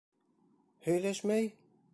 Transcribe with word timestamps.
—Һөйләшмәй? 0.87 1.55